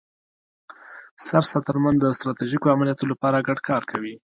[1.25, 4.13] سرساتنمن د ستراتیژیکو عملیاتو لپاره ګډ کار کوي.